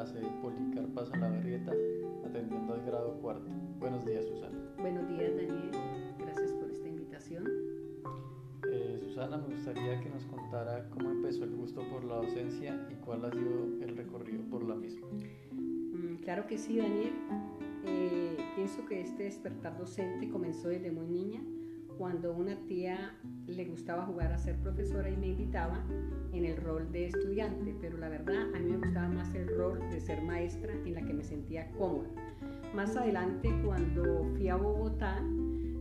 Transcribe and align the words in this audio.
la 0.00 0.06
sede 0.06 0.30
Policarpa 0.40 1.04
Salaverrieta, 1.04 1.72
atendiendo 2.24 2.72
al 2.72 2.82
grado 2.86 3.20
cuarto. 3.20 3.50
Buenos 3.78 4.02
días, 4.06 4.24
Susana. 4.24 4.56
Buenos 4.78 5.06
días, 5.10 5.36
Daniel. 5.36 5.72
Gracias 6.18 6.52
por 6.52 6.70
esta 6.70 6.88
invitación. 6.88 7.44
Eh, 8.72 8.98
Susana, 8.98 9.36
me 9.36 9.54
gustaría 9.54 10.00
que 10.00 10.08
nos 10.08 10.24
contara 10.24 10.88
cómo 10.88 11.10
empezó 11.10 11.44
el 11.44 11.54
gusto 11.54 11.82
por 11.90 12.02
la 12.04 12.14
docencia 12.14 12.88
y 12.90 12.94
cuál 13.04 13.26
ha 13.26 13.30
sido 13.30 13.64
el 13.82 13.94
recorrido 13.94 14.42
por 14.44 14.62
la 14.66 14.74
misma. 14.74 15.06
Mm, 15.52 16.14
claro 16.22 16.46
que 16.46 16.56
sí, 16.56 16.78
Daniel. 16.78 17.12
Eh, 17.84 18.38
pienso 18.56 18.86
que 18.86 19.02
este 19.02 19.24
despertar 19.24 19.76
docente 19.76 20.30
comenzó 20.30 20.68
desde 20.68 20.90
muy 20.90 21.08
niña 21.08 21.42
cuando 22.00 22.32
una 22.32 22.56
tía 22.66 23.12
le 23.46 23.66
gustaba 23.66 24.06
jugar 24.06 24.32
a 24.32 24.38
ser 24.38 24.56
profesora 24.56 25.10
y 25.10 25.18
me 25.18 25.28
invitaba 25.28 25.84
en 26.32 26.46
el 26.46 26.56
rol 26.56 26.90
de 26.90 27.08
estudiante, 27.08 27.76
pero 27.78 27.98
la 27.98 28.08
verdad 28.08 28.54
a 28.54 28.58
mí 28.58 28.70
me 28.70 28.78
gustaba 28.78 29.06
más 29.08 29.34
el 29.34 29.46
rol 29.54 29.78
de 29.90 30.00
ser 30.00 30.22
maestra 30.22 30.72
en 30.72 30.94
la 30.94 31.02
que 31.02 31.12
me 31.12 31.22
sentía 31.22 31.70
cómoda. 31.72 32.08
Más 32.74 32.96
adelante, 32.96 33.50
cuando 33.62 34.24
fui 34.34 34.48
a 34.48 34.56
Bogotá 34.56 35.22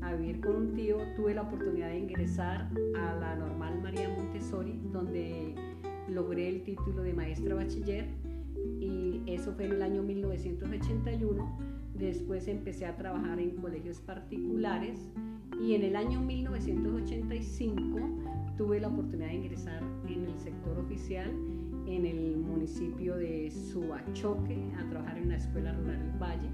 a 0.00 0.14
vivir 0.14 0.40
con 0.40 0.56
un 0.56 0.74
tío, 0.74 0.96
tuve 1.14 1.32
la 1.32 1.42
oportunidad 1.42 1.90
de 1.90 1.98
ingresar 1.98 2.68
a 2.98 3.14
la 3.14 3.36
normal 3.36 3.80
María 3.80 4.08
Montessori, 4.08 4.80
donde 4.90 5.54
logré 6.08 6.48
el 6.48 6.64
título 6.64 7.04
de 7.04 7.14
maestra 7.14 7.54
bachiller 7.54 8.08
y 8.80 9.22
eso 9.28 9.52
fue 9.52 9.66
en 9.66 9.74
el 9.74 9.82
año 9.82 10.02
1981. 10.02 11.56
Después 11.94 12.48
empecé 12.48 12.86
a 12.86 12.96
trabajar 12.96 13.38
en 13.38 13.50
colegios 13.50 14.00
particulares 14.00 15.08
y 15.60 15.74
en 15.74 15.84
el 15.84 15.96
año 15.96 16.20
1985 16.20 17.98
tuve 18.56 18.80
la 18.80 18.88
oportunidad 18.88 19.28
de 19.28 19.34
ingresar 19.34 19.82
en 20.08 20.24
el 20.24 20.38
sector 20.38 20.78
oficial 20.78 21.30
en 21.86 22.06
el 22.06 22.36
municipio 22.36 23.16
de 23.16 23.50
Suachoque 23.50 24.72
a 24.78 24.88
trabajar 24.88 25.18
en 25.18 25.26
una 25.26 25.36
escuela 25.36 25.72
rural 25.72 25.98
del 25.98 26.22
Valle. 26.22 26.48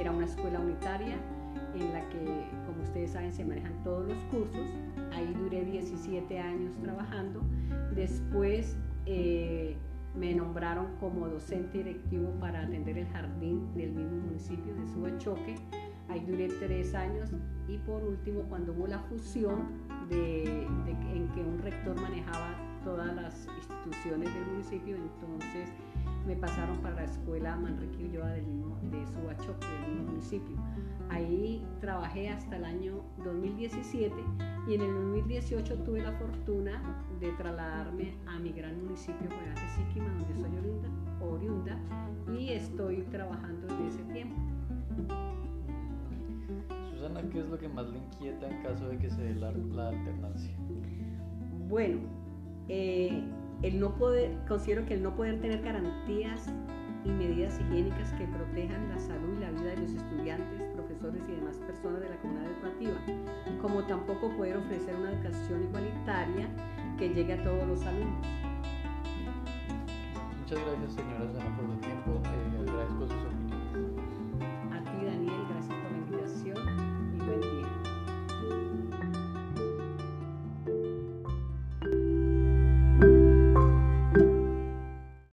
Era 0.00 0.12
una 0.12 0.26
escuela 0.26 0.60
unitaria 0.60 1.16
en 1.74 1.92
la 1.92 2.08
que, 2.08 2.46
como 2.66 2.82
ustedes 2.82 3.10
saben, 3.10 3.32
se 3.32 3.44
manejan 3.44 3.82
todos 3.82 4.08
los 4.08 4.18
cursos. 4.24 4.66
Ahí 5.12 5.34
duré 5.34 5.64
17 5.64 6.38
años 6.38 6.76
trabajando. 6.82 7.42
Después 7.94 8.76
eh, 9.06 9.76
me 10.14 10.34
nombraron 10.34 10.86
como 11.00 11.28
docente 11.28 11.78
directivo 11.78 12.30
para 12.40 12.62
atender 12.62 12.98
el 12.98 13.06
jardín 13.08 13.66
del 13.74 13.92
mismo 13.92 14.18
municipio 14.18 14.74
de 14.74 14.86
Suachoque. 14.88 15.56
Ahí 16.08 16.20
duré 16.20 16.48
tres 16.48 16.94
años 16.94 17.30
y 17.68 17.78
por 17.78 18.02
último 18.02 18.42
cuando 18.48 18.72
hubo 18.72 18.86
la 18.86 19.00
fusión 19.00 19.66
de, 20.08 20.62
en 20.62 21.28
que 21.34 21.40
un 21.40 21.58
rector 21.58 22.00
manejaba 22.00 22.54
todas 22.84 23.14
las 23.14 23.48
instituciones 23.58 24.32
del 24.32 24.46
municipio, 24.46 24.96
entonces 24.96 25.70
me 26.26 26.36
pasaron 26.36 26.76
para 26.78 26.96
la 26.96 27.04
escuela 27.04 27.56
Manrique 27.56 28.04
Ulloa 28.04 28.28
del 28.30 28.46
mismo, 28.46 28.78
de 28.90 29.06
Subachoque, 29.06 29.66
del 29.66 29.94
mismo 29.94 30.10
municipio. 30.12 30.56
Ahí 31.10 31.64
trabajé 31.80 32.28
hasta 32.28 32.56
el 32.56 32.64
año 32.64 33.02
2017 33.24 34.14
y 34.68 34.74
en 34.74 34.80
el 34.80 34.92
2018 34.92 35.78
tuve 35.84 36.02
la 36.02 36.12
fortuna 36.12 37.04
de 37.20 37.30
trasladarme 37.32 38.14
a 38.26 38.38
mi 38.38 38.52
gran 38.52 38.82
municipio, 38.82 39.28
de 39.28 39.68
Síquima, 39.68 40.08
donde 40.08 40.34
soy 40.34 40.58
oriunda, 40.58 40.88
oriunda 41.20 41.78
y 42.38 42.50
estoy 42.50 43.02
trabajando 43.10 43.66
desde 43.68 43.88
ese 43.88 44.12
tiempo. 44.12 44.36
¿Qué 47.22 47.40
es 47.40 47.48
lo 47.48 47.58
que 47.58 47.68
más 47.68 47.86
le 47.88 47.98
inquieta 47.98 48.48
en 48.48 48.62
caso 48.62 48.88
de 48.88 48.98
que 48.98 49.10
se 49.10 49.22
dé 49.22 49.34
la, 49.34 49.48
alternancia? 49.48 50.54
Bueno, 51.68 52.00
eh, 52.68 53.22
el 53.62 53.80
no 53.80 53.94
poder, 53.96 54.36
considero 54.48 54.84
que 54.86 54.94
el 54.94 55.02
no 55.02 55.14
poder 55.14 55.40
tener 55.40 55.62
garantías 55.62 56.48
y 57.04 57.10
medidas 57.10 57.60
higiénicas 57.60 58.12
que 58.14 58.26
protejan 58.26 58.88
la 58.88 58.98
salud 58.98 59.36
y 59.36 59.40
la 59.40 59.50
vida 59.50 59.70
de 59.70 59.76
los 59.76 59.92
estudiantes, 59.92 60.62
profesores 60.74 61.22
y 61.28 61.32
demás 61.32 61.56
personas 61.58 62.00
de 62.00 62.10
la 62.10 62.16
comunidad 62.16 62.50
educativa, 62.50 63.60
como 63.62 63.84
tampoco 63.84 64.30
poder 64.36 64.56
ofrecer 64.56 64.94
una 64.96 65.12
educación 65.12 65.64
igualitaria 65.64 66.48
que 66.98 67.08
llegue 67.10 67.34
a 67.34 67.42
todos 67.42 67.66
los 67.66 67.82
alumnos. 67.86 68.26
Muchas 70.40 70.58
gracias, 70.64 70.92
señora 70.94 71.26
Susana, 71.26 71.56
por 71.56 71.70
el 71.70 71.80
tiempo. 71.80 72.22
Eh, 72.24 72.68
agradezco 72.68 73.06
sus 73.08 73.55